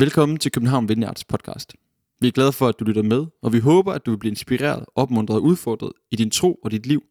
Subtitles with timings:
[0.00, 1.74] Velkommen til København Vineyards podcast.
[2.20, 4.30] Vi er glade for, at du lytter med, og vi håber, at du vil blive
[4.30, 7.02] inspireret, opmuntret og udfordret i din tro og dit liv,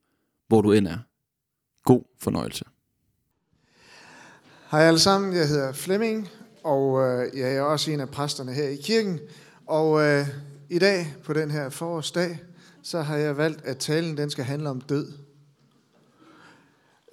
[0.48, 0.98] hvor du end er.
[1.84, 2.66] God fornøjelse.
[4.72, 6.28] Hej alle sammen, jeg hedder Flemming,
[6.64, 9.20] og øh, jeg er også en af præsterne her i kirken.
[9.66, 10.28] Og øh,
[10.70, 12.40] i dag, på den her forårsdag,
[12.84, 15.14] så har jeg valgt, at talen den skal handle om død.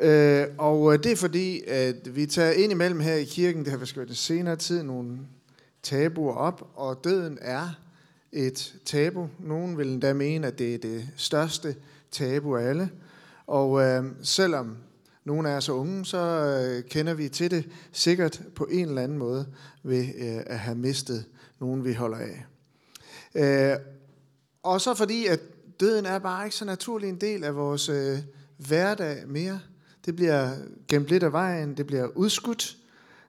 [0.00, 3.70] Øh, og øh, det er fordi, at vi tager ind imellem her i kirken, det
[3.70, 5.18] har vi det senere tid, nogle
[5.85, 7.68] tabuer op, og døden er
[8.32, 9.29] et tabu.
[9.39, 11.77] Nogen vil endda mene, at det er det største
[12.11, 12.91] tabu af alle.
[13.46, 14.77] Og øh, selvom
[15.25, 19.03] nogle af os er unge, så øh, kender vi til det sikkert på en eller
[19.03, 19.46] anden måde
[19.82, 21.25] ved øh, at have mistet
[21.61, 22.44] nogen, vi holder af.
[23.35, 23.79] Øh,
[24.63, 25.41] og så fordi, at
[25.80, 28.19] døden er bare ikke så naturlig en del af vores øh,
[28.57, 29.61] hverdag mere.
[30.07, 30.50] Det bliver
[30.89, 32.77] gemt lidt af vejen, det bliver udskudt,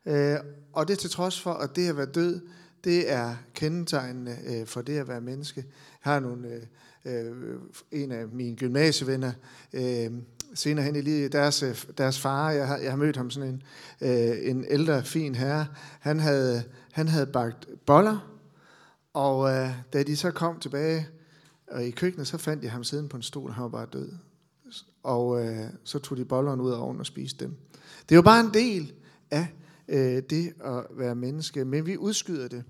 [0.06, 0.38] øh,
[0.74, 2.42] og det til trods for, at det at være død,
[2.84, 5.66] det er kendetegnende øh, for det at være menneske.
[6.06, 6.62] Jeg har nogle, øh,
[7.06, 7.60] øh,
[7.92, 9.32] en af mine gymnasievenner,
[9.74, 10.12] øh,
[10.54, 13.50] senere hen i livet, deres, øh, deres far, jeg har, jeg har mødt ham sådan
[13.50, 13.64] en,
[14.02, 15.68] øh, en ældre, fin herre,
[16.00, 18.32] han havde, han havde bagt boller,
[19.14, 21.08] og øh, da de så kom tilbage
[21.68, 23.88] og i køkkenet, så fandt jeg ham siden på en stol, og han var bare
[23.94, 24.12] død.
[25.04, 27.56] Og øh, så tog de bollerne ud af ovnen og spiste dem.
[28.10, 28.94] Det er jo bare en del
[29.32, 29.48] af
[29.88, 32.64] øh, det at være menneske, men vi udskyder det.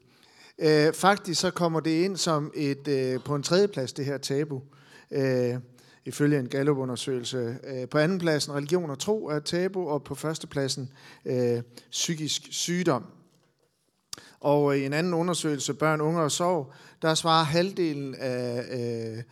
[0.59, 4.17] Øh, faktisk så kommer det ind som et øh, på en tredje plads, det her
[4.17, 4.61] tabu.
[5.11, 5.55] Øh,
[6.05, 7.57] ifølge en Gallup-undersøgelse.
[7.63, 10.91] Øh, på anden pladsen religion og tro er tabu, og på første pladsen
[11.25, 13.05] øh, psykisk sygdom.
[14.39, 19.23] Og øh, i en anden undersøgelse, børn, unge og sorg, der svarer halvdelen af, øh,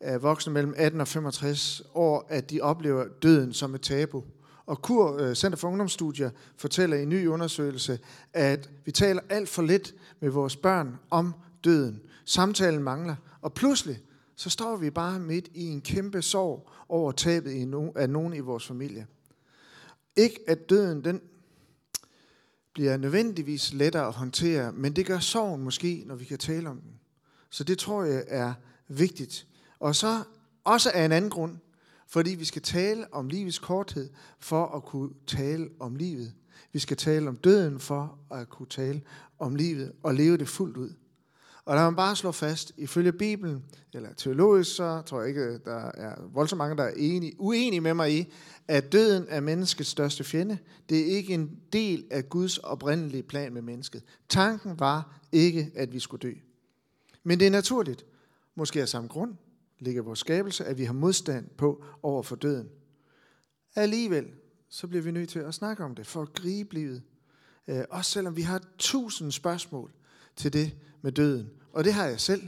[0.00, 4.22] af voksne mellem 18 og 65 år, at de oplever døden som et tabu.
[4.66, 7.98] Og KUR, øh, Center for Ungdomsstudier, fortæller i en ny undersøgelse,
[8.32, 11.34] at vi taler alt for lidt med vores børn om
[11.64, 12.00] døden.
[12.24, 14.00] Samtalen mangler, og pludselig
[14.36, 17.50] så står vi bare midt i en kæmpe sorg over tabet
[17.96, 19.06] af nogen i vores familie.
[20.16, 21.20] Ikke at døden den
[22.74, 26.80] bliver nødvendigvis lettere at håndtere, men det gør sorgen måske, når vi kan tale om
[26.80, 27.00] den.
[27.50, 28.54] Så det tror jeg er
[28.88, 29.46] vigtigt.
[29.80, 30.22] Og så
[30.64, 31.58] også af en anden grund,
[32.08, 36.34] fordi vi skal tale om livets korthed for at kunne tale om livet.
[36.72, 39.02] Vi skal tale om døden for at kunne tale
[39.38, 40.90] om livet og leve det fuldt ud.
[41.64, 43.64] Og der man bare slå fast, ifølge Bibelen,
[43.94, 47.94] eller teologisk, så tror jeg ikke, der er voldsomt mange, der er enige, uenige med
[47.94, 48.32] mig i,
[48.68, 50.58] at døden er menneskets største fjende.
[50.88, 54.02] Det er ikke en del af Guds oprindelige plan med mennesket.
[54.28, 56.32] Tanken var ikke, at vi skulle dø.
[57.22, 58.04] Men det er naturligt,
[58.54, 59.34] måske af samme grund,
[59.84, 62.68] ligger vores skabelse, at vi har modstand på over for døden.
[63.74, 64.26] Alligevel,
[64.68, 67.02] så bliver vi nødt til at snakke om det, for at gribe livet.
[67.68, 69.90] Øh, også selvom vi har tusind spørgsmål
[70.36, 71.50] til det med døden.
[71.72, 72.42] Og det har jeg selv.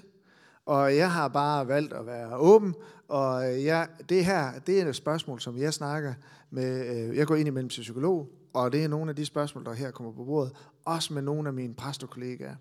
[0.67, 2.75] Og jeg har bare valgt at være åben.
[3.09, 6.15] Og jeg, det her, det er et spørgsmål, som jeg snakker
[6.51, 6.97] med.
[6.97, 9.73] Øh, jeg går ind imellem til psykolog, og det er nogle af de spørgsmål, der
[9.73, 10.53] her kommer på bordet.
[10.85, 12.55] Også med nogle af mine præsterkollegaer.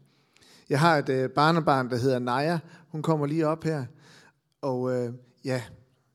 [0.69, 2.59] Jeg har et øh, barnebarn, der hedder Naja.
[2.89, 3.85] Hun kommer lige op her.
[4.61, 5.13] Og øh,
[5.45, 5.61] ja,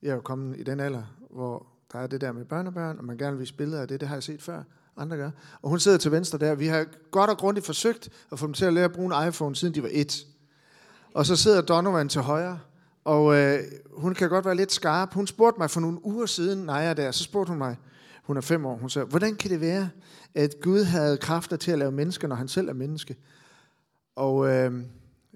[0.03, 3.05] jeg er jo kommet i den alder, hvor der er det der med børnebørn, og
[3.05, 4.01] man gerne vil spille af det.
[4.01, 4.62] Det har jeg set før
[4.97, 5.31] andre gør.
[5.62, 6.55] Og hun sidder til venstre der.
[6.55, 9.28] Vi har godt og grundigt forsøgt at få dem til at lære at bruge en
[9.28, 10.27] iPhone, siden de var et.
[11.15, 12.59] Og så sidder Donovan til højre,
[13.05, 13.59] og øh,
[13.97, 15.15] hun kan godt være lidt skarp.
[15.15, 17.77] Hun spurgte mig for nogle uger siden, nej, jeg der, så spurgte hun mig,
[18.22, 19.91] hun er fem år, hun sagde, hvordan kan det være,
[20.34, 23.17] at Gud havde kræfter til at lave mennesker, når han selv er menneske?
[24.17, 24.72] Og øh,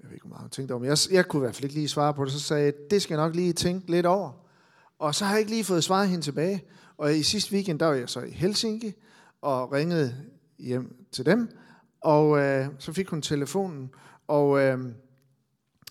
[0.05, 1.75] jeg ved ikke, hvor meget hun tænkte om, jeg, jeg kunne i hvert fald ikke
[1.75, 4.31] lige svare på det, så sagde jeg, det skal jeg nok lige tænke lidt over.
[4.99, 6.63] Og så har jeg ikke lige fået svaret hende tilbage.
[6.97, 8.93] Og i sidste weekend, der var jeg så i Helsinki,
[9.41, 10.15] og ringede
[10.59, 11.49] hjem til dem,
[12.01, 13.89] og øh, så fik hun telefonen,
[14.27, 14.79] og øh,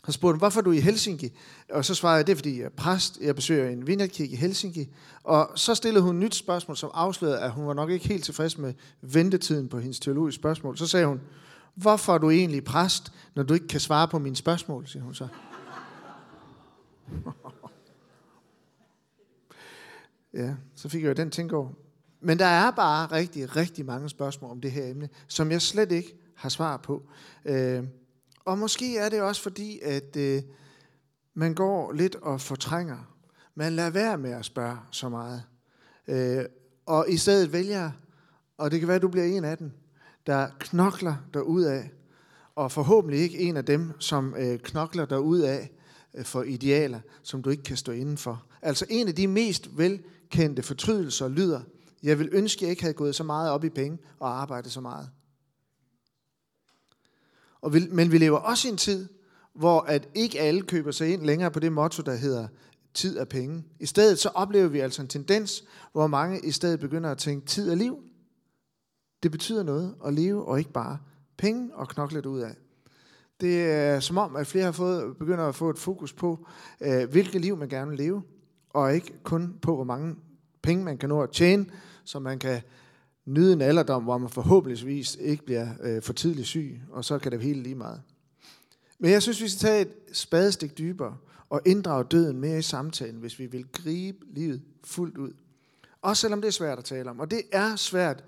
[0.06, 1.30] så spurgte hun, hvorfor er du i Helsinki?
[1.70, 4.36] Og så svarede jeg, det er fordi jeg er præst, jeg besøger en vinderkirke i
[4.36, 4.88] Helsinki.
[5.22, 8.24] Og så stillede hun et nyt spørgsmål, som afslørede, at hun var nok ikke helt
[8.24, 10.76] tilfreds med ventetiden på hendes teologiske spørgsmål.
[10.78, 11.20] Så sagde hun,
[11.74, 15.14] hvorfor er du egentlig præst, når du ikke kan svare på mine spørgsmål, siger hun
[15.14, 15.28] så.
[20.34, 21.70] ja, så fik jeg jo den ting over.
[22.20, 25.92] Men der er bare rigtig, rigtig mange spørgsmål om det her emne, som jeg slet
[25.92, 27.02] ikke har svar på.
[27.44, 27.84] Øh,
[28.44, 30.42] og måske er det også fordi, at øh,
[31.34, 33.16] man går lidt og fortrænger.
[33.54, 35.42] Man lader være med at spørge så meget.
[36.08, 36.44] Øh,
[36.86, 37.90] og i stedet vælger,
[38.58, 39.72] og det kan være, at du bliver en af dem,
[40.26, 41.16] der knokler
[41.64, 41.90] af,
[42.54, 45.06] og forhåbentlig ikke en af dem, som øh, knokler
[45.42, 45.70] af
[46.14, 48.44] øh, for idealer, som du ikke kan stå indenfor.
[48.62, 51.60] Altså en af de mest velkendte fortrydelser lyder,
[52.02, 54.72] jeg vil ønske, at jeg ikke havde gået så meget op i penge og arbejdet
[54.72, 55.10] så meget.
[57.60, 59.08] Og vi, men vi lever også i en tid,
[59.54, 62.48] hvor at ikke alle køber sig ind længere på det motto, der hedder
[62.94, 63.64] tid er penge.
[63.80, 67.46] I stedet så oplever vi altså en tendens, hvor mange i stedet begynder at tænke
[67.46, 67.98] tid er liv.
[69.24, 70.98] Det betyder noget at leve, og ikke bare
[71.36, 72.54] penge og knokle lidt ud af.
[73.40, 76.46] Det er som om, at flere har fået, begynder at få et fokus på,
[76.80, 78.22] øh, hvilket liv man gerne vil leve,
[78.70, 80.16] og ikke kun på, hvor mange
[80.62, 81.66] penge man kan nå at tjene,
[82.04, 82.60] så man kan
[83.24, 87.32] nyde en alderdom, hvor man forhåbentligvis ikke bliver øh, for tidligt syg, og så kan
[87.32, 88.02] det hele lige meget.
[88.98, 91.16] Men jeg synes, vi skal tage et spadestik dybere
[91.50, 95.32] og inddrage døden mere i samtalen, hvis vi vil gribe livet fuldt ud.
[96.02, 97.20] Også selvom det er svært at tale om.
[97.20, 98.24] Og det er svært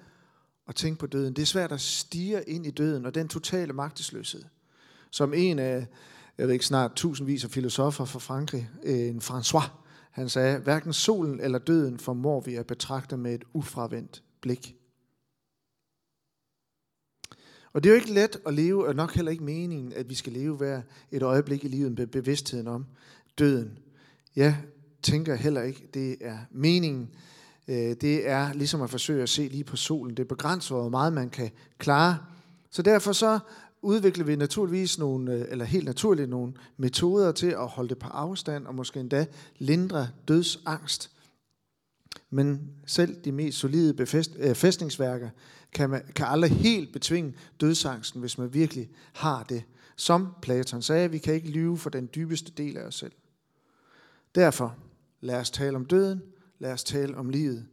[0.68, 1.34] at tænke på døden.
[1.34, 4.42] Det er svært at stige ind i døden og den totale magtesløshed.
[5.10, 5.86] Som en af,
[6.38, 9.68] jeg ved ikke snart, tusindvis af filosofer fra Frankrig, øh, en François,
[10.10, 14.76] han sagde, hverken solen eller døden formår vi at betragte med et ufravendt blik.
[17.72, 20.14] Og det er jo ikke let at leve, og nok heller ikke meningen, at vi
[20.14, 22.86] skal leve hver et øjeblik i livet med bevidstheden om
[23.38, 23.78] døden.
[24.36, 24.56] Jeg
[25.02, 27.10] tænker heller ikke, det er meningen.
[27.68, 30.16] Øh, det er ligesom at forsøge at se lige på solen.
[30.16, 32.18] Det begrænser, hvor meget man kan klare.
[32.70, 33.38] Så derfor så
[33.82, 38.08] udvikler vi naturligvis nogle, øh, eller helt naturligt nogle metoder til at holde det på
[38.08, 39.26] afstand, og måske endda
[39.58, 41.10] lindre dødsangst.
[42.30, 45.32] Men selv de mest solide befæstningsværker øh,
[45.72, 49.64] kan, man, kan aldrig helt betvinge dødsangsten, hvis man virkelig har det.
[49.96, 53.12] Som Platon sagde, vi kan ikke lyve for den dybeste del af os selv.
[54.34, 54.76] Derfor,
[55.20, 56.22] lad os tale om døden,
[56.58, 57.68] lad os tale om livet.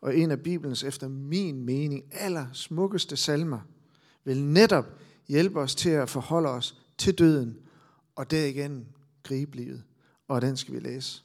[0.00, 3.60] Og en af Bibelens, efter min mening, aller smukkeste salmer,
[4.24, 4.84] vil netop
[5.28, 7.58] hjælpe os til at forholde os til døden,
[8.16, 8.86] og derigennem
[9.22, 9.84] gribe livet.
[10.28, 11.22] Og den skal vi læse.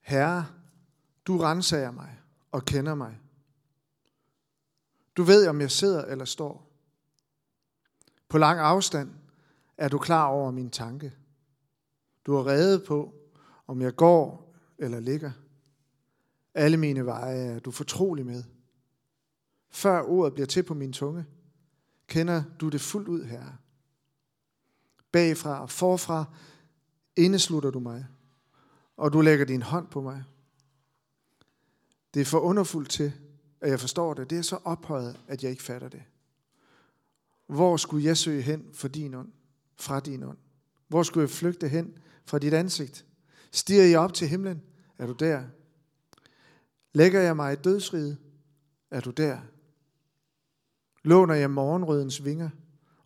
[0.00, 0.46] Herre,
[1.26, 2.18] du renser mig
[2.52, 3.20] og kender mig.
[5.16, 6.72] Du ved, om jeg sidder eller står.
[8.28, 9.10] På lang afstand
[9.78, 11.12] er du klar over min tanke.
[12.26, 13.14] Du har reddet på,
[13.66, 15.32] om jeg går eller ligger.
[16.54, 18.44] Alle mine veje er du fortrolig med.
[19.70, 21.24] Før ordet bliver til på min tunge,
[22.06, 23.56] kender du det fuldt ud, Herre.
[25.12, 26.24] Bagfra og forfra
[27.16, 28.06] indeslutter du mig,
[28.96, 30.24] og du lægger din hånd på mig.
[32.14, 33.12] Det er for underfuldt til,
[33.60, 34.30] at jeg forstår det.
[34.30, 36.02] Det er så ophøjet, at jeg ikke fatter det.
[37.46, 39.32] Hvor skulle jeg søge hen for din ånd,
[39.76, 40.38] fra din ånd?
[40.88, 43.06] Hvor skulle jeg flygte hen fra dit ansigt?
[43.52, 44.62] Stiger jeg op til himlen?
[44.98, 45.44] Er du der?
[46.92, 48.18] Lægger jeg mig i dødsriget?
[48.90, 49.38] Er du der?
[51.04, 52.50] Låner jeg morgenrødens vinger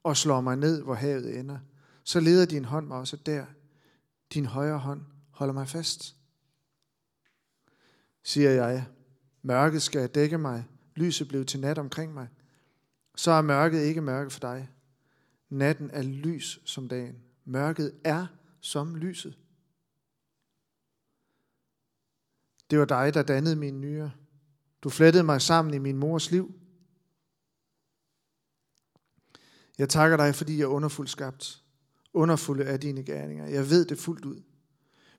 [0.03, 1.59] og slår mig ned, hvor havet ender,
[2.05, 3.47] så leder din hånd mig også der.
[4.35, 5.01] Din højre hånd
[5.31, 6.17] holder mig fast.
[8.23, 8.87] Siger jeg,
[9.43, 10.65] Mørket skal dække mig.
[10.97, 12.29] Lyset blev til nat omkring mig.
[13.17, 14.71] Så er mørket ikke mørke for dig.
[15.49, 17.17] Natten er lys som dagen.
[17.45, 18.27] Mørket er
[18.61, 19.39] som lyset.
[22.71, 24.13] Det var dig, der dannede mine nyre.
[24.83, 26.55] Du flettede mig sammen i min mors liv.
[29.79, 31.65] Jeg takker dig, fordi jeg er underfuldt skabt.
[32.13, 33.47] Underfulde af dine gerninger.
[33.47, 34.43] Jeg ved det fuldt ud.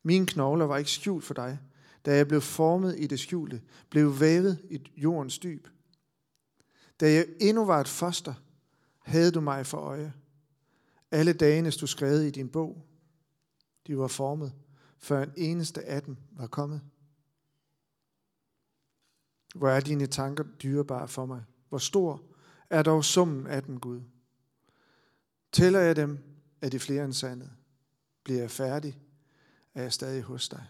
[0.03, 1.59] Mine knogler var ikke skjult for dig
[2.05, 5.67] da jeg blev formet i det skjulte, blev vævet i jordens dyb.
[6.99, 8.33] Da jeg endnu var et foster,
[8.99, 10.13] havde du mig for øje.
[11.11, 12.85] Alle dagene stod skrevet i din bog.
[13.87, 14.53] De var formet,
[14.97, 16.81] før en eneste af dem var kommet.
[19.55, 21.43] Hvor er dine tanker dyrebare for mig?
[21.69, 22.21] Hvor stor
[22.69, 24.01] er dog summen af dem, Gud?
[25.51, 26.19] Tæller jeg dem,
[26.61, 27.51] er de flere end sandet.
[28.23, 28.99] Bliver jeg færdig,
[29.73, 30.65] er jeg stadig hos dig.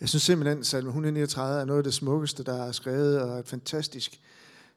[0.00, 3.38] Jeg synes simpelthen, at salme 139 er noget af det smukkeste, der er skrevet, og
[3.38, 4.20] et fantastisk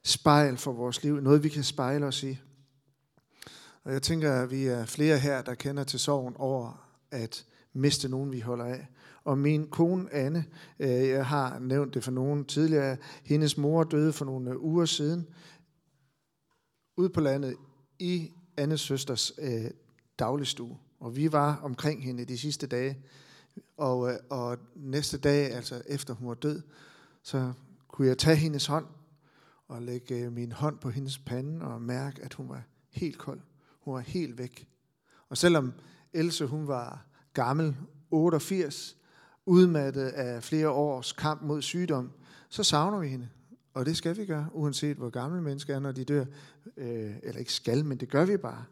[0.02, 1.20] spejl for vores liv.
[1.20, 2.38] Noget, vi kan spejle os i.
[3.84, 8.08] Og jeg tænker, at vi er flere her, der kender til sorgen over at miste
[8.08, 8.88] nogen, vi holder af.
[9.24, 10.44] Og min kone Anne,
[10.78, 15.28] øh, jeg har nævnt det for nogen tidligere, hendes mor døde for nogle uger siden,
[16.96, 17.56] ude på landet
[17.98, 19.70] i Annes søsters øh,
[20.18, 20.78] dagligstue.
[21.00, 22.98] Og vi var omkring hende de sidste dage.
[23.76, 26.62] Og, øh, og næste dag, altså efter hun var død,
[27.22, 27.52] så
[27.88, 28.86] kunne jeg tage hendes hånd
[29.68, 33.40] og lægge øh, min hånd på hendes pande og mærke, at hun var helt kold.
[33.84, 34.68] Hun var helt væk.
[35.28, 35.72] Og selvom
[36.12, 37.76] Else hun var gammel,
[38.10, 38.96] 88,
[39.46, 42.10] udmattet af flere års kamp mod sygdom,
[42.48, 43.28] så savner vi hende.
[43.74, 46.24] Og det skal vi gøre, uanset hvor gamle mennesker er, når de dør.
[46.76, 48.64] Øh, eller ikke skal, men det gør vi bare.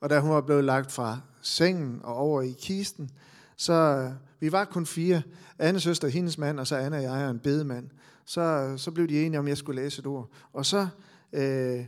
[0.00, 3.10] Og da hun var blevet lagt fra sengen og over i kisten,
[3.56, 5.22] så øh, Vi var kun fire.
[5.58, 7.90] Anne søster, hendes mand, og så Anna og jeg og en bedemand.
[8.24, 10.30] Så, så blev de enige om, at jeg skulle læse et ord.
[10.52, 10.88] Og så,
[11.32, 11.84] øh,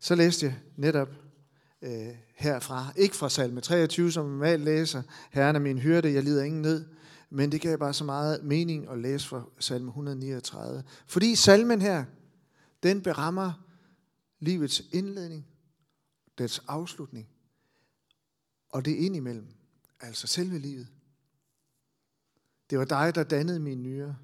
[0.00, 1.08] så læste jeg netop
[1.82, 2.92] øh, herfra.
[2.96, 5.02] Ikke fra salme 23, som man normalt læser.
[5.30, 6.86] Herren er min hyrde, jeg lider ingen ned.
[7.30, 10.84] Men det gav bare så meget mening at læse fra salme 139.
[11.06, 12.04] Fordi salmen her,
[12.82, 13.52] den berammer
[14.40, 15.46] livets indledning,
[16.38, 17.28] dets afslutning,
[18.68, 19.46] og det indimellem,
[20.00, 20.88] altså selve livet.
[22.70, 24.16] Det var dig, der dannede min nyre.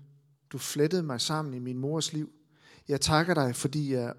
[0.52, 2.32] Du flettede mig sammen i min mors liv.
[2.88, 4.12] Jeg takker dig, fordi jeg er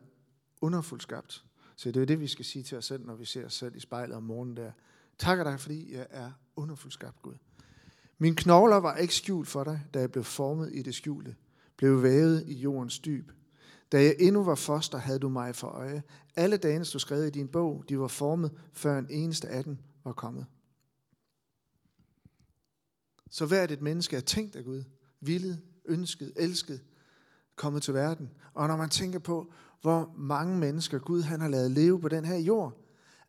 [0.61, 1.45] underfuldt skabt.
[1.79, 3.75] Så det er det, vi skal sige til os selv, når vi ser os selv
[3.75, 4.71] i spejlet om morgenen der.
[5.17, 7.33] Takker dig, fordi jeg er underfuldt skabt, Gud.
[8.17, 11.35] Min knogler var ikke skjult for dig, da jeg blev formet i det skjulte,
[11.77, 13.31] blev vævet i jordens dyb.
[13.91, 16.03] Da jeg endnu var foster, havde du mig for øje.
[16.35, 19.77] Alle dagene du skrev i din bog, de var formet, før en eneste af dem
[20.03, 20.45] var kommet.
[23.29, 24.83] Så hvert et menneske er tænkt af Gud,
[25.19, 26.81] villet, ønsket, elsket,
[27.55, 28.29] kommet til verden.
[28.53, 32.25] Og når man tænker på, hvor mange mennesker Gud han har lavet leve på den
[32.25, 32.77] her jord,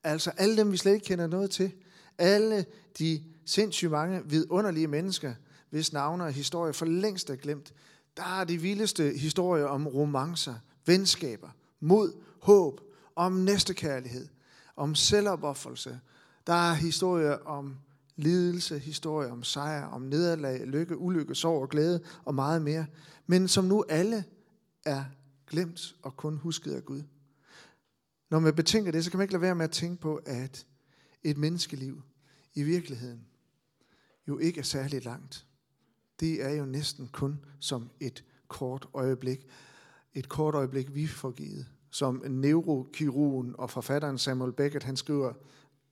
[0.04, 1.72] altså alle dem, vi slet ikke kender noget til,
[2.18, 2.64] alle
[2.98, 5.34] de sindssygt mange vidunderlige mennesker,
[5.70, 7.72] hvis navne og historie for længst er glemt,
[8.16, 10.54] der er de vildeste historier om romancer,
[10.86, 11.48] venskaber,
[11.80, 12.80] mod, håb,
[13.16, 14.28] om næstekærlighed,
[14.76, 16.00] om selvopoffrelse.
[16.46, 17.76] Der er historier om
[18.16, 22.86] lidelse, historier om sejr, om nederlag, lykke, ulykke, sorg og glæde og meget mere,
[23.26, 24.24] men som nu alle
[24.84, 25.04] er
[25.50, 27.02] glemt og kun husket af Gud.
[28.30, 30.66] Når man betænker det, så kan man ikke lade være med at tænke på, at
[31.22, 32.02] et menneskeliv
[32.54, 33.26] i virkeligheden
[34.28, 35.46] jo ikke er særlig langt.
[36.20, 39.46] Det er jo næsten kun som et kort øjeblik.
[40.14, 41.66] Et kort øjeblik, vi får givet.
[41.90, 45.32] Som neurokirurgen og forfatteren Samuel Beckett, han skriver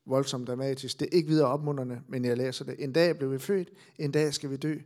[0.06, 1.00] voldsomt dramatisk.
[1.00, 2.74] Det er ikke videre opmunderende, men jeg læser det.
[2.78, 4.78] En dag blev vi født, en dag skal vi dø.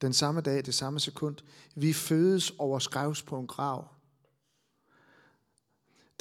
[0.00, 1.36] Den samme dag, det samme sekund.
[1.74, 3.88] Vi fødes over skrevs på en grav.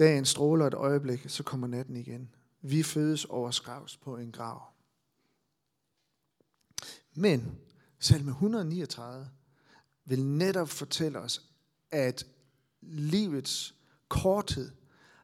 [0.01, 2.29] Dagen stråler et øjeblik, så kommer natten igen.
[2.61, 4.63] Vi fødes over skrevs på en grav.
[7.13, 7.59] Men
[7.99, 9.29] salme 139
[10.05, 11.45] vil netop fortælle os,
[11.91, 12.27] at
[12.81, 13.75] livets
[14.07, 14.71] korthed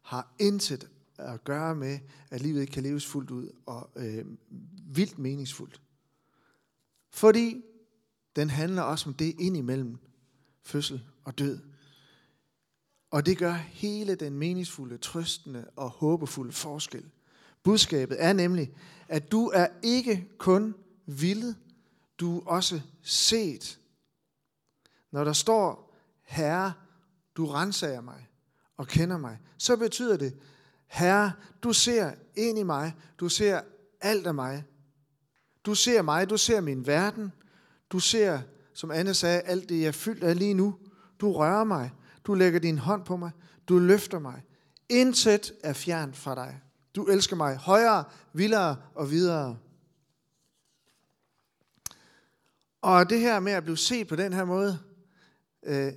[0.02, 4.26] har intet at gøre med, at livet ikke kan leves fuldt ud og øh,
[4.96, 5.82] vildt meningsfuldt.
[7.10, 7.64] Fordi
[8.36, 9.98] den handler også om det indimellem
[10.64, 11.60] fødsel og død.
[13.12, 17.06] Og det gør hele den meningsfulde, trøstende og håbefulde forskel.
[17.64, 18.74] Budskabet er nemlig,
[19.08, 21.56] at du er ikke kun villet,
[22.20, 23.80] du er også set.
[25.12, 26.74] Når der står, Herre,
[27.38, 28.28] du renser mig
[28.78, 30.38] og kender mig, så betyder det,
[30.88, 31.32] Herre,
[31.64, 33.62] du ser ind i mig, du ser
[34.02, 34.64] alt af mig.
[35.66, 37.32] Du ser mig, du ser min verden,
[37.90, 38.42] du ser,
[38.74, 40.76] som Anne sagde, alt det, jeg er fyldt af lige nu.
[41.20, 41.92] Du rører mig,
[42.28, 43.32] du lægger din hånd på mig,
[43.68, 44.44] du løfter mig.
[44.90, 46.62] Intet er fjern fra dig.
[46.96, 48.04] Du elsker mig højere,
[48.34, 49.58] vildere og videre.
[52.82, 54.80] Og det her med at blive set på den her måde,
[55.64, 55.94] øh,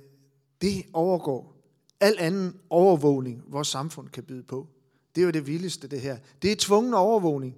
[0.61, 1.61] det overgår
[1.99, 4.67] al anden overvågning, vores samfund kan byde på.
[5.15, 6.17] Det er jo det vildeste, det her.
[6.41, 7.57] Det er tvungen overvågning.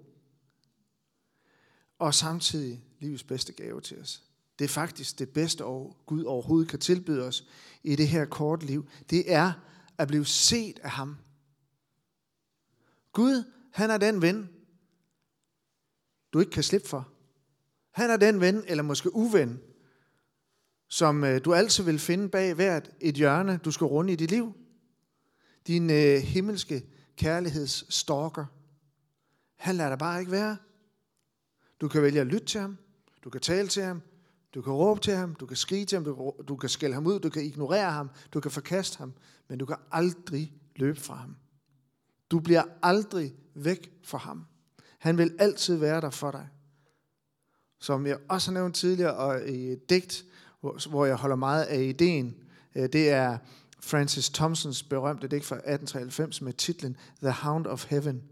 [2.00, 4.24] Og samtidig livets bedste gave til os.
[4.60, 5.64] Det er faktisk det bedste,
[6.06, 7.48] Gud overhovedet kan tilbyde os
[7.84, 8.88] i det her korte liv.
[9.10, 9.52] Det er
[9.98, 11.18] at blive set af ham.
[13.14, 14.50] Gud, han er den ven,
[16.34, 17.10] du ikke kan slippe for.
[17.92, 19.60] Han er den ven, eller måske uven,
[20.88, 24.32] som øh, du altid vil finde bag hvert et hjørne, du skal runde i dit
[24.32, 24.54] liv.
[25.68, 26.84] Din øh, himmelske
[27.18, 28.46] kærlighedsstalker.
[29.56, 30.58] Han lader dig bare ikke være.
[31.82, 32.78] Du kan vælge at lytte til ham.
[33.24, 34.02] Du kan tale til ham.
[34.54, 35.36] Du kan råbe til ham.
[35.36, 36.06] Du kan skrige til ham.
[36.06, 37.20] Du kan, du kan skælde ham ud.
[37.20, 38.10] Du kan ignorere ham.
[38.34, 39.14] Du kan forkaste ham.
[39.48, 41.36] Men du kan aldrig løbe fra ham.
[42.32, 44.46] Du bliver aldrig væk fra ham.
[45.00, 46.48] Han vil altid være der for dig.
[47.80, 50.26] Som jeg også har nævnt tidligere, og i et digt,
[50.90, 52.36] hvor jeg holder meget af ideen,
[52.76, 53.38] øh, det er
[53.80, 58.24] Francis Thompsons berømte digt fra 1893 med titlen The Hound of Heaven,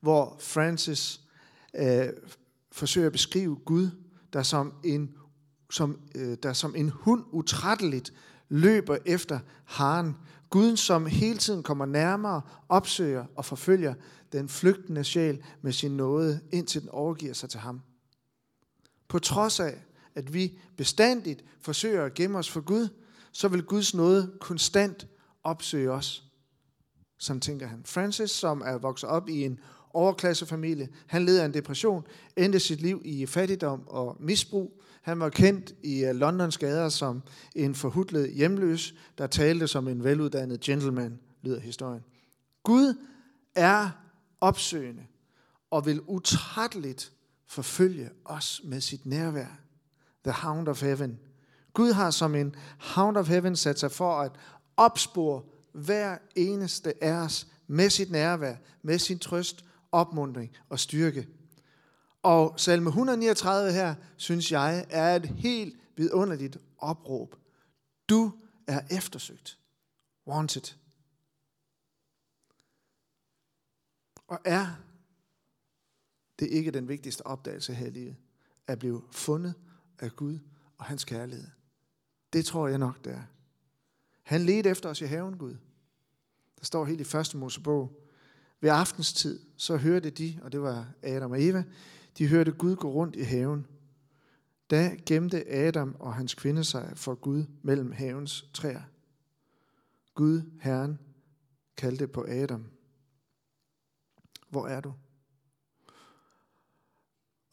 [0.00, 1.20] hvor Francis
[1.74, 2.08] øh,
[2.72, 3.90] forsøger at beskrive Gud,
[4.32, 5.14] der som en,
[5.70, 8.12] som, øh, der som en hund utrætteligt
[8.48, 10.16] løber efter haren.
[10.50, 13.94] Guden, som hele tiden kommer nærmere, opsøger og forfølger
[14.32, 17.80] den flygtende sjæl med sin nåde, indtil den overgiver sig til ham.
[19.08, 19.74] På trods af,
[20.14, 22.88] at vi bestandigt forsøger at gemme os for Gud,
[23.32, 25.06] så vil Guds nåde konstant
[25.44, 26.24] opsøge os.
[27.18, 27.82] Sådan tænker han.
[27.84, 29.58] Francis, som er vokset op i en
[29.90, 34.79] overklassefamilie, han led af en depression, endte sit liv i fattigdom og misbrug.
[35.00, 37.22] Han var kendt i øh, Londons gader som
[37.56, 42.02] en forhudlet hjemløs, der talte som en veluddannet gentleman, lyder historien.
[42.62, 42.94] Gud
[43.54, 43.90] er
[44.40, 45.02] opsøgende
[45.70, 47.12] og vil utrætteligt
[47.46, 49.60] forfølge os med sit nærvær.
[50.24, 51.18] The Hound of Heaven.
[51.72, 54.32] Gud har som en Hound of Heaven sat sig for at
[54.76, 55.42] opspore
[55.72, 61.26] hver eneste af os med sit nærvær, med sin trøst, opmundring og styrke.
[62.22, 67.36] Og salme 139 her, synes jeg, er et helt vidunderligt opråb.
[68.08, 68.32] Du
[68.66, 69.58] er eftersøgt.
[70.26, 70.74] Wanted.
[74.28, 74.66] Og er
[76.38, 78.16] det ikke den vigtigste opdagelse her i livet?
[78.66, 79.54] At blive fundet
[79.98, 80.38] af Gud
[80.76, 81.46] og hans kærlighed.
[82.32, 83.22] Det tror jeg nok, det er.
[84.22, 85.56] Han ledte efter os i haven, Gud.
[86.58, 88.06] Der står helt i første Mosebog.
[88.60, 91.64] Ved aftenstid, så hørte de, og det var Adam og Eva,
[92.20, 93.66] de hørte Gud gå rundt i haven.
[94.70, 98.82] Da gemte Adam og hans kvinde sig for Gud mellem havens træer.
[100.14, 100.98] Gud, Herren,
[101.76, 102.66] kaldte på Adam.
[104.48, 104.94] Hvor er du?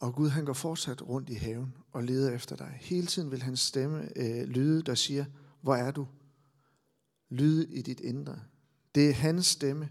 [0.00, 2.78] Og Gud han går fortsat rundt i haven og leder efter dig.
[2.80, 5.24] Hele tiden vil hans stemme øh, lyde, der siger,
[5.60, 6.08] hvor er du?
[7.28, 8.40] Lyde i dit indre.
[8.94, 9.88] Det er hans stemme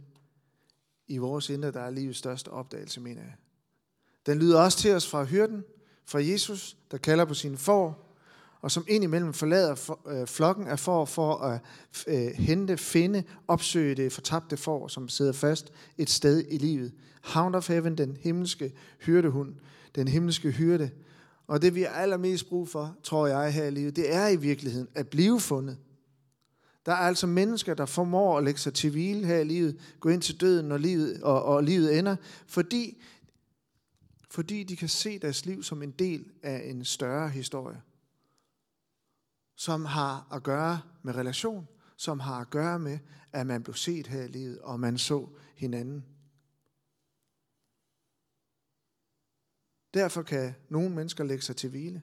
[1.07, 3.35] i vores indre, der er livets største opdagelse, mener jeg.
[4.27, 5.63] Den lyder også til os fra hyrden,
[6.05, 8.07] fra Jesus, der kalder på sine får,
[8.61, 11.59] og som indimellem forlader øh, flokken af får for at
[12.07, 16.91] øh, hente, finde, opsøge det fortabte får, som sidder fast et sted i livet.
[17.23, 19.53] Hound of Heaven, den himmelske hyrdehund,
[19.95, 20.89] den himmelske hyrde.
[21.47, 24.35] Og det vi har allermest brug for, tror jeg her i livet, det er i
[24.35, 25.77] virkeligheden at blive fundet.
[26.85, 30.09] Der er altså mennesker, der formår at lægge sig til hvile her i livet, gå
[30.09, 32.15] ind til døden, når livet, og, og livet ender,
[32.47, 33.01] fordi,
[34.29, 37.81] fordi de kan se deres liv som en del af en større historie,
[39.55, 41.67] som har at gøre med relation,
[41.97, 42.99] som har at gøre med,
[43.31, 46.05] at man blev set her i livet, og man så hinanden.
[49.93, 52.01] Derfor kan nogle mennesker lægge sig til hvile,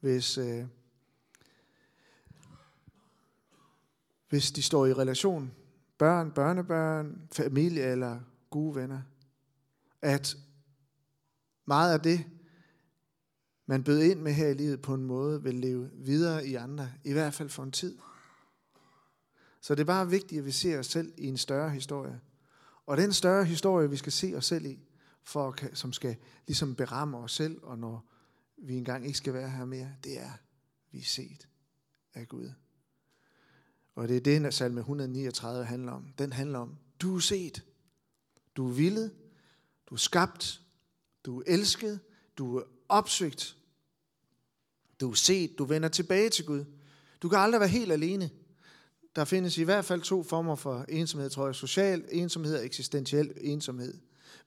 [0.00, 0.66] hvis, øh,
[4.28, 5.54] hvis de står i relation,
[5.98, 9.02] børn, børnebørn, familie eller gode venner,
[10.02, 10.36] at
[11.66, 12.24] meget af det,
[13.66, 16.92] man bød ind med her i livet på en måde, vil leve videre i andre,
[17.04, 17.98] i hvert fald for en tid.
[19.60, 22.20] Så det er bare vigtigt, at vi ser os selv i en større historie.
[22.86, 24.78] Og den større historie, vi skal se os selv i,
[25.22, 28.10] for, som skal ligesom beramme os selv, og når
[28.56, 30.30] vi engang ikke skal være her mere, det er,
[30.90, 31.48] vi er set
[32.14, 32.50] af Gud.
[33.94, 36.12] Og det er det, salme 139 handler om.
[36.18, 37.64] Den handler om, du er set,
[38.56, 39.14] du er villet,
[39.86, 40.63] du er skabt,
[41.24, 42.00] du er elsket,
[42.38, 43.56] du er opsøgt,
[45.00, 46.64] du er set, du vender tilbage til Gud.
[47.22, 48.30] Du kan aldrig være helt alene.
[49.16, 51.54] Der findes i hvert fald to former for ensomhed, tror jeg.
[51.54, 53.98] Social ensomhed og eksistentiel ensomhed.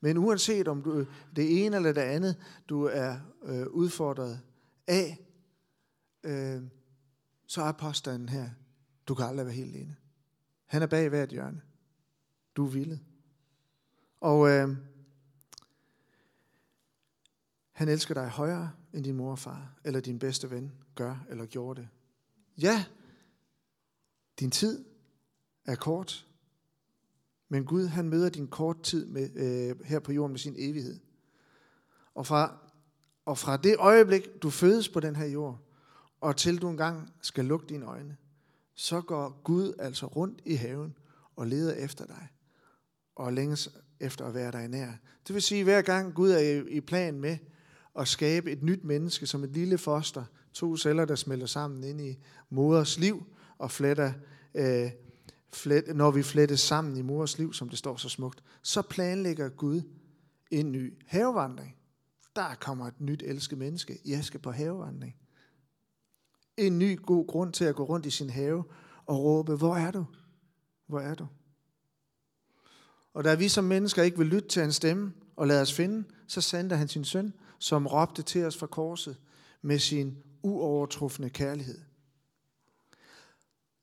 [0.01, 2.35] Men uanset om du det ene eller det andet,
[2.69, 4.41] du er øh, udfordret
[4.87, 5.17] af,
[6.23, 6.61] øh,
[7.47, 8.49] så er påstanden her,
[9.07, 9.95] du kan aldrig være helt alene.
[10.65, 11.61] Han er bag hvert hjørne.
[12.55, 12.99] Du er villet.
[14.21, 14.75] Og øh,
[17.77, 21.45] han elsker dig højere end din mor og far, eller din bedste ven gør eller
[21.45, 21.89] gjorde det.
[22.57, 22.85] Ja,
[24.39, 24.85] din tid
[25.65, 26.27] er kort,
[27.49, 30.99] men Gud han møder din kort tid med, øh, her på jorden med sin evighed.
[32.15, 32.57] Og fra,
[33.25, 35.59] og fra det øjeblik, du fødes på den her jord,
[36.21, 38.17] og til du engang skal lukke dine øjne,
[38.75, 40.97] så går Gud altså rundt i haven
[41.35, 42.27] og leder efter dig,
[43.15, 44.91] og længes efter at være dig nær.
[45.27, 47.37] Det vil sige, at hver gang Gud er i plan med
[47.97, 52.01] at skabe et nyt menneske som et lille foster, to celler, der smelter sammen ind
[52.01, 52.17] i
[52.49, 53.23] moders liv
[53.57, 54.13] og fletter,
[54.55, 54.91] øh,
[55.53, 59.49] flet, når vi flettes sammen i mors liv, som det står så smukt, så planlægger
[59.49, 59.81] Gud
[60.51, 61.75] en ny havevandring.
[62.35, 63.99] Der kommer et nyt elsket menneske.
[64.05, 65.15] Jeg skal på havevandring
[66.57, 68.63] en ny god grund til at gå rundt i sin have
[69.05, 70.05] og råbe, hvor er du?
[70.87, 71.27] Hvor er du?
[73.13, 76.03] Og da vi som mennesker ikke vil lytte til hans stemme og lade os finde,
[76.27, 79.17] så sendte han sin søn, som råbte til os fra korset
[79.61, 81.81] med sin uovertrufne kærlighed.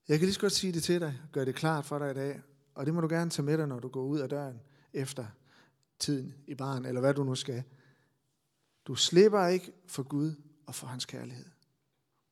[0.09, 2.15] Jeg kan lige så godt sige det til dig, gør det klart for dig i
[2.15, 2.41] dag,
[2.75, 4.61] og det må du gerne tage med dig, når du går ud af døren
[4.93, 5.27] efter
[5.99, 7.63] tiden i barn, eller hvad du nu skal.
[8.87, 10.35] Du slipper ikke for Gud
[10.67, 11.47] og for hans kærlighed.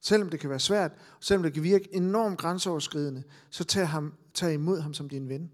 [0.01, 4.55] Selvom det kan være svært, selvom det kan virke enormt grænseoverskridende, så tag, ham, tag
[4.55, 5.51] imod ham som din ven.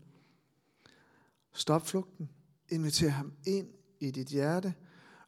[1.52, 2.30] Stop flugten.
[2.68, 3.68] Inviter ham ind
[4.00, 4.74] i dit hjerte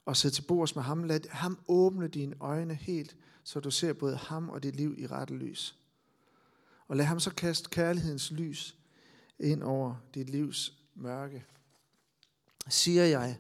[0.04, 1.04] og sidde til bords med ham.
[1.04, 5.06] Lad ham åbne dine øjne helt, så du ser både ham og dit liv i
[5.06, 5.76] rette lys.
[6.88, 8.76] Og lad ham så kaste kærlighedens lys
[9.38, 11.44] ind over dit livs mørke.
[12.68, 13.38] Siger jeg,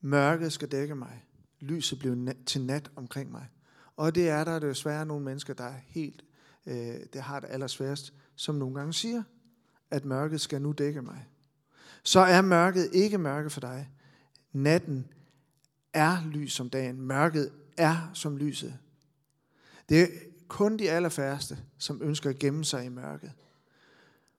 [0.00, 1.24] mørket skal dække mig,
[1.60, 3.48] lyset bliver til nat omkring mig.
[3.96, 6.24] Og det er der desværre nogle mennesker, der er helt,
[6.66, 9.22] øh, det har det allersværest, som nogle gange siger,
[9.90, 11.26] at mørket skal nu dække mig.
[12.02, 13.90] Så er mørket ikke mørke for dig.
[14.52, 15.06] Natten
[15.94, 17.00] er lys som dagen.
[17.00, 18.74] Mørket er som lyset.
[19.88, 20.06] Det er
[20.48, 23.32] kun de allerfærreste, som ønsker at gemme sig i mørket.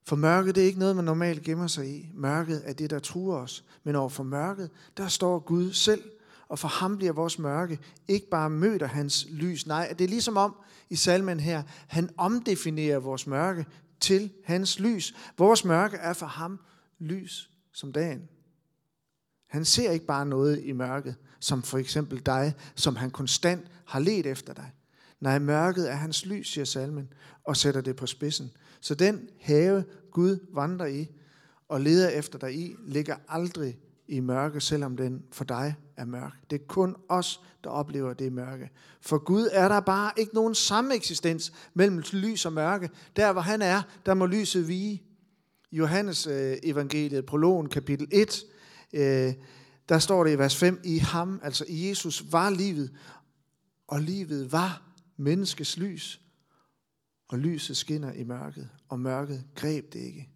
[0.03, 2.09] For mørket det er ikke noget, man normalt gemmer sig i.
[2.13, 3.63] Mørket er det, der truer os.
[3.83, 6.03] Men over for mørket, der står Gud selv.
[6.47, 9.67] Og for ham bliver vores mørke ikke bare mødt af hans lys.
[9.67, 10.55] Nej, det er ligesom om
[10.89, 13.65] i salmen her, han omdefinerer vores mørke
[13.99, 15.15] til hans lys.
[15.37, 16.59] Vores mørke er for ham
[16.99, 18.29] lys som dagen.
[19.47, 23.99] Han ser ikke bare noget i mørket, som for eksempel dig, som han konstant har
[23.99, 24.71] let efter dig.
[25.19, 27.10] Nej, mørket er hans lys, siger salmen,
[27.43, 28.51] og sætter det på spidsen.
[28.81, 31.08] Så den have, Gud vandrer i
[31.69, 33.77] og leder efter dig i, ligger aldrig
[34.08, 36.34] i mørke, selvom den for dig er mørk.
[36.49, 38.69] Det er kun os, der oplever det mørke.
[39.01, 42.89] For Gud er der bare ikke nogen samme eksistens mellem lys og mørke.
[43.15, 45.03] Der hvor han er, der må lyset vige.
[45.71, 48.43] Johannes øh, evangeliet, prologen kapitel 1,
[48.95, 49.34] øh,
[49.89, 52.91] der står det i vers 5, i ham, altså i Jesus, var livet,
[53.88, 54.81] og livet var
[55.17, 56.21] menneskes lys,
[57.27, 60.29] og lyset skinner i mørket, og mørket greb det ikke.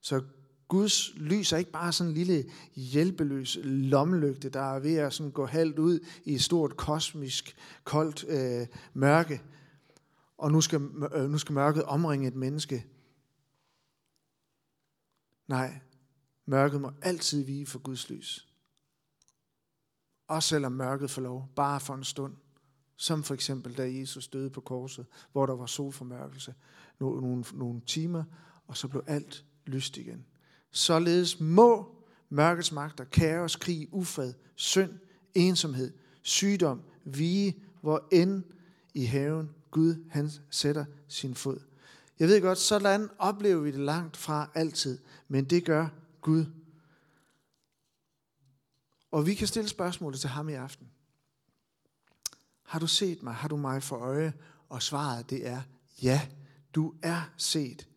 [0.00, 0.22] Så
[0.68, 2.44] Guds lys er ikke bare sådan en lille
[2.74, 8.24] hjælpeløs lommelygte, der er ved at sådan gå halvt ud i et stort kosmisk, koldt
[8.28, 9.42] øh, mørke.
[10.38, 10.80] Og nu skal,
[11.14, 12.86] øh, nu skal mørket omringe et menneske.
[15.48, 15.80] Nej,
[16.46, 18.48] mørket må altid vige for Guds lys.
[20.28, 22.34] Også selvom mørket får lov, bare for en stund.
[22.96, 26.54] Som for eksempel, da Jesus døde på korset, hvor der var solformørkelse
[26.98, 28.24] nogle, nogle, nogle timer,
[28.66, 30.26] og så blev alt lyst igen.
[30.70, 31.96] Således må
[32.28, 34.92] mørkets magter, kaos, krig, ufred, synd,
[35.34, 38.42] ensomhed, sygdom, vige, hvor end
[38.94, 41.58] i haven Gud han sætter sin fod.
[42.18, 45.88] Jeg ved godt, sådan oplever vi det langt fra altid, men det gør
[46.26, 46.46] Gud.
[49.10, 50.88] Og vi kan stille spørgsmålet til ham i aften.
[52.62, 53.34] Har du set mig?
[53.34, 54.32] Har du mig for øje?
[54.68, 55.62] Og svaret det er,
[56.02, 56.28] ja,
[56.74, 57.88] du er set.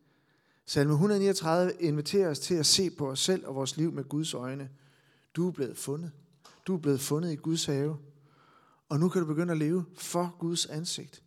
[0.66, 4.34] Salme 139 inviterer os til at se på os selv og vores liv med Guds
[4.34, 4.70] øjne.
[5.36, 6.12] Du er blevet fundet.
[6.68, 7.98] Du er blevet fundet i Guds have.
[8.90, 11.24] Og nu kan du begynde at leve for Guds ansigt.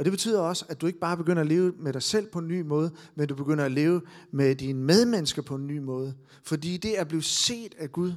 [0.00, 2.38] Og det betyder også, at du ikke bare begynder at leve med dig selv på
[2.38, 6.14] en ny måde, men du begynder at leve med dine medmennesker på en ny måde.
[6.42, 8.12] Fordi det at blive set af Gud,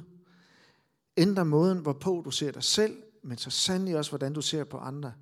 [1.16, 4.78] ændrer måden, hvorpå du ser dig selv, men så sandelig også, hvordan du ser på
[4.78, 5.12] andre.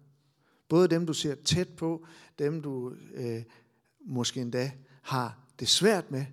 [0.69, 2.07] Både dem, du ser tæt på,
[2.39, 3.43] dem, du øh,
[4.01, 4.73] måske endda
[5.03, 6.25] har det svært med.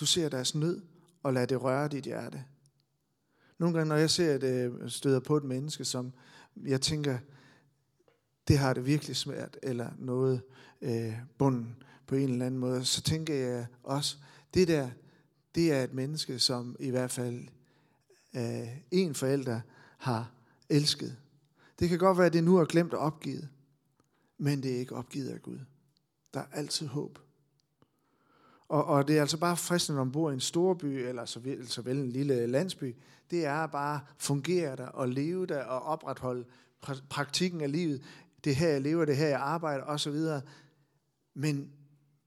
[0.00, 0.80] Du ser deres nød,
[1.22, 2.44] og lader det røre dit hjerte.
[3.58, 6.12] Nogle gange, når jeg ser at jeg støder på et menneske, som
[6.56, 7.18] jeg tænker,
[8.48, 10.42] det har det virkelig svært, eller noget
[10.82, 11.76] øh, bunden
[12.06, 14.16] på en eller anden måde, så tænker jeg også,
[14.54, 14.90] det der,
[15.54, 17.48] det er et menneske, som i hvert fald
[18.36, 19.60] øh, en forælder
[19.98, 20.30] har
[20.68, 21.16] elsket.
[21.78, 23.48] Det kan godt være, at det nu er glemt og opgivet,
[24.38, 25.58] men det er ikke opgivet af Gud.
[26.34, 27.18] Der er altid håb.
[28.68, 31.40] Og, og det er altså bare fristende, når man bor i en storby, eller så
[31.40, 32.96] vel, så vel en lille landsby,
[33.30, 36.44] det er bare fungere der og leve der og opretholde
[37.10, 38.02] praktikken af livet.
[38.44, 40.16] Det her jeg lever, det her jeg arbejder osv.
[41.34, 41.70] Men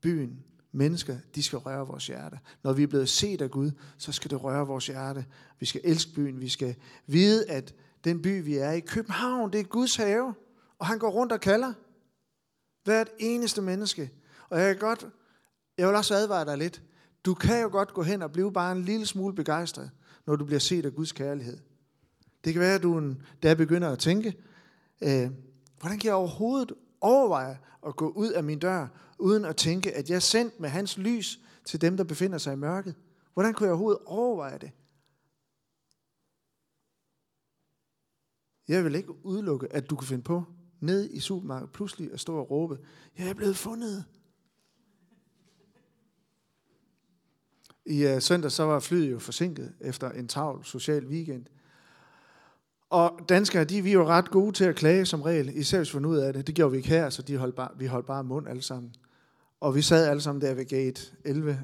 [0.01, 2.39] byen, mennesker, de skal røre vores hjerte.
[2.63, 5.25] Når vi er blevet set af Gud, så skal det røre vores hjerte.
[5.59, 6.41] Vi skal elske byen.
[6.41, 6.75] Vi skal
[7.07, 7.73] vide, at
[8.03, 10.33] den by, vi er i, København, det er Guds have.
[10.79, 11.73] Og han går rundt og kalder.
[12.83, 14.11] Hvert eneste menneske.
[14.49, 15.07] Og jeg, kan godt,
[15.77, 16.81] jeg vil også advare dig lidt.
[17.25, 19.91] Du kan jo godt gå hen og blive bare en lille smule begejstret,
[20.25, 21.57] når du bliver set af Guds kærlighed.
[22.43, 24.33] Det kan være, at du en dag begynder at tænke,
[25.01, 25.29] øh,
[25.79, 28.87] hvordan kan jeg overhovedet overveje at gå ud af min dør,
[29.19, 32.53] uden at tænke, at jeg er sendt med hans lys til dem, der befinder sig
[32.53, 32.95] i mørket?
[33.33, 34.71] Hvordan kunne jeg overhovedet overveje det?
[38.67, 40.43] Jeg vil ikke udelukke, at du kan finde på
[40.79, 42.77] ned i supermarkedet pludselig at stå og råbe,
[43.17, 44.05] jeg er blevet fundet.
[47.85, 51.45] I uh, søndag så var flyet jo forsinket efter en travl social weekend.
[52.89, 55.95] Og danskere, de, vi er jo ret gode til at klage som regel, især hvis
[55.95, 56.47] vi ud af det.
[56.47, 58.95] Det gjorde vi ikke her, så de holdt bare, vi holdt bare mund alle sammen.
[59.59, 61.63] Og vi sad alle sammen der ved gate 11.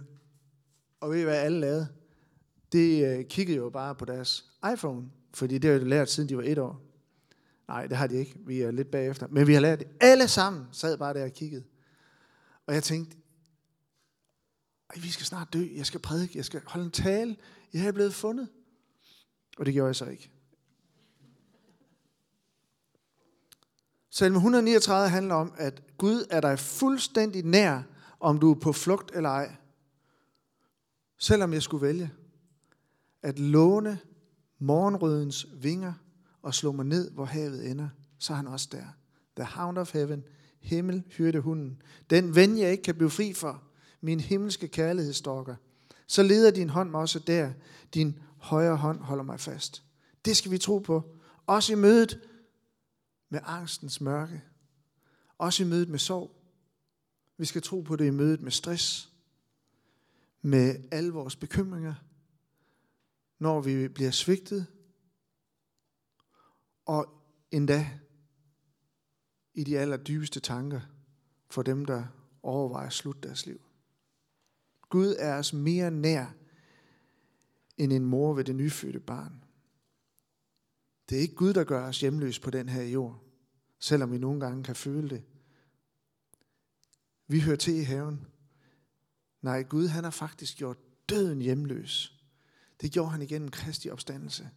[0.99, 1.87] Og ved I, hvad alle lavede?
[2.73, 6.37] De øh, kiggede jo bare på deres iPhone, fordi det har de lært, siden de
[6.37, 6.81] var et år.
[7.67, 8.35] Nej, det har de ikke.
[8.45, 9.27] Vi er lidt bagefter.
[9.29, 9.87] Men vi har lært det.
[9.99, 11.63] Alle sammen sad bare der og kiggede.
[12.67, 13.17] Og jeg tænkte,
[14.95, 15.67] vi skal snart dø.
[15.75, 16.37] Jeg skal prædike.
[16.37, 17.37] Jeg skal holde en tale.
[17.73, 18.49] Jeg er blevet fundet.
[19.57, 20.31] Og det gjorde jeg så ikke.
[24.13, 27.81] Salme 139 handler om, at Gud er dig fuldstændig nær,
[28.19, 29.55] om du er på flugt eller ej.
[31.17, 32.11] Selvom jeg skulle vælge
[33.21, 33.99] at låne
[34.59, 35.93] morgenrødens vinger
[36.41, 38.85] og slå mig ned, hvor havet ender, så er han også der.
[39.35, 40.23] The hound of heaven,
[40.59, 41.81] himmel, hyrde hunden.
[42.09, 43.63] Den ven, jeg ikke kan blive fri for,
[44.01, 45.55] min himmelske kærlighedsstalker.
[46.07, 47.51] Så leder din hånd mig også der.
[47.93, 49.83] Din højre hånd holder mig fast.
[50.25, 51.03] Det skal vi tro på.
[51.47, 52.19] Også i mødet
[53.31, 54.43] med angstens mørke.
[55.37, 56.35] Også i mødet med sorg.
[57.37, 59.13] Vi skal tro på det i mødet med stress.
[60.41, 61.93] Med alle vores bekymringer.
[63.39, 64.67] Når vi bliver svigtet.
[66.85, 67.99] Og endda
[69.53, 70.81] i de allerdybeste tanker
[71.49, 72.05] for dem, der
[72.43, 73.61] overvejer at slutte deres liv.
[74.89, 76.25] Gud er os mere nær
[77.77, 79.40] end en mor ved det nyfødte barn.
[81.11, 83.23] Det er ikke Gud, der gør os hjemløse på den her jord,
[83.79, 85.23] selvom vi nogle gange kan føle det.
[87.27, 88.27] Vi hører til i haven.
[89.41, 90.77] Nej, Gud han har faktisk gjort
[91.09, 92.21] døden hjemløs.
[92.81, 94.49] Det gjorde han igennem Kristi opstandelse.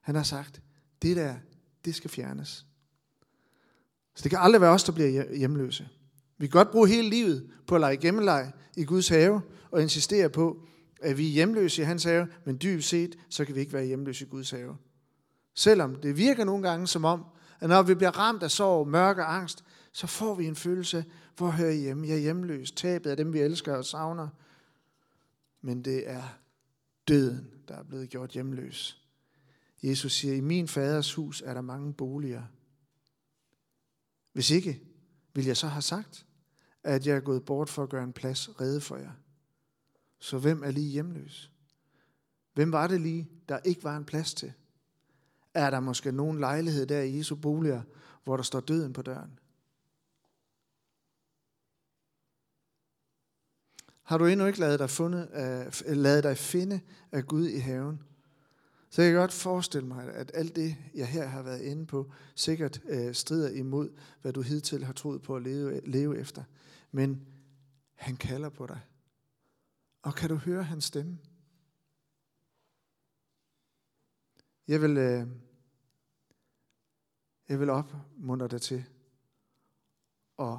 [0.00, 0.62] Han har sagt,
[1.02, 1.36] det der,
[1.84, 2.66] det skal fjernes.
[4.14, 5.88] Så det kan aldrig være os, der bliver hjemløse.
[6.38, 10.30] Vi kan godt bruge hele livet på at lege gemmeleg i Guds have og insistere
[10.30, 10.68] på,
[11.02, 13.86] at vi er hjemløse i hans have, men dybt set, så kan vi ikke være
[13.86, 14.76] hjemløse i Guds have.
[15.54, 17.24] Selvom det virker nogle gange som om,
[17.60, 21.04] at når vi bliver ramt af sorg, mørke og angst, så får vi en følelse,
[21.36, 22.06] hvor hører jeg hjemme?
[22.06, 22.72] Jeg er hjemløs.
[22.72, 24.28] Tabet af dem, vi elsker og savner.
[25.60, 26.22] Men det er
[27.08, 29.02] døden, der er blevet gjort hjemløs.
[29.82, 32.42] Jesus siger, i min faders hus er der mange boliger.
[34.32, 34.82] Hvis ikke,
[35.34, 36.26] vil jeg så have sagt,
[36.82, 39.12] at jeg er gået bort for at gøre en plads redde for jer.
[40.18, 41.50] Så hvem er lige hjemløs?
[42.54, 44.52] Hvem var det lige, der ikke var en plads til?
[45.54, 47.82] Er der måske nogen lejlighed der i Jesu boliger,
[48.24, 49.38] hvor der står døden på døren?
[54.02, 55.28] Har du endnu ikke lavet dig, fundet,
[55.88, 56.80] uh, lavet dig finde
[57.12, 58.02] af Gud i haven?
[58.90, 62.12] Så jeg kan godt forestille mig, at alt det, jeg her har været inde på,
[62.34, 63.90] sikkert uh, strider imod,
[64.22, 66.44] hvad du hidtil har troet på at leve, leve efter.
[66.90, 67.26] Men
[67.94, 68.80] han kalder på dig.
[70.02, 71.18] Og kan du høre hans stemme?
[74.68, 75.28] Jeg vil, uh,
[77.48, 78.84] jeg vil opmuntre dig til
[80.38, 80.58] at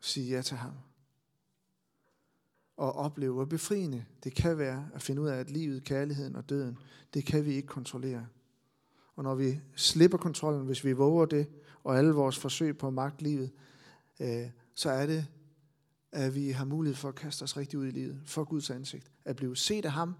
[0.00, 0.72] sige ja til ham
[2.76, 6.48] og opleve, hvor befriende det kan være at finde ud af, at livet, kærligheden og
[6.48, 6.78] døden,
[7.14, 8.26] det kan vi ikke kontrollere.
[9.16, 11.46] Og når vi slipper kontrollen, hvis vi våger det,
[11.84, 13.50] og alle vores forsøg på at magte livet,
[14.20, 15.26] øh, så er det,
[16.12, 19.10] at vi har mulighed for at kaste os rigtig ud i livet, for Guds ansigt,
[19.24, 20.14] at blive set af ham,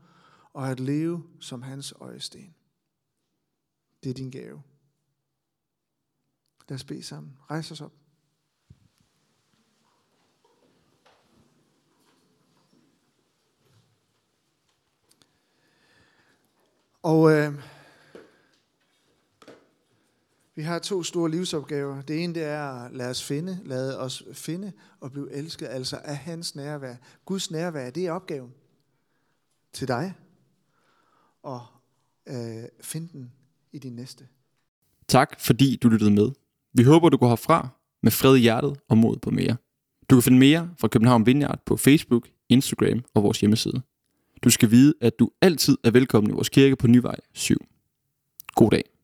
[0.53, 2.55] og at leve som hans øjesten.
[4.07, 4.63] Det er din gave.
[6.69, 7.39] Lad os bede sammen.
[7.51, 7.93] Rejs os op.
[17.03, 17.55] Og øh,
[20.55, 22.03] vi har to store livsopgaver.
[22.03, 25.97] Det ene det er at lade os finde, lade os finde og blive elsket, altså
[25.97, 26.97] af hans nærvær.
[27.25, 28.55] Guds nærvær, det er opgaven
[29.73, 30.15] til dig.
[31.43, 31.67] Og
[32.27, 33.33] øh, finde den
[33.73, 34.27] i din næste.
[35.09, 36.31] Tak fordi du lyttede med.
[36.75, 37.69] Vi håber du går herfra
[38.03, 39.57] med fred i hjertet og mod på mere.
[40.11, 43.83] Du kan finde mere fra København Vineyard på Facebook, Instagram og vores hjemmeside.
[44.45, 47.57] Du skal vide, at du altid er velkommen i vores kirke på Nyvej 7.
[48.55, 48.96] God dag.